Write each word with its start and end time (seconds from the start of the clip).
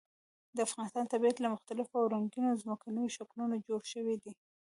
د 0.55 0.57
افغانستان 0.67 1.05
طبیعت 1.13 1.37
له 1.39 1.47
مختلفو 1.55 1.99
او 2.01 2.11
رنګینو 2.13 2.59
ځمکنیو 2.61 3.13
شکلونو 3.17 3.55
جوړ 3.67 3.81
شوی 3.93 4.15
دی. 4.23 4.33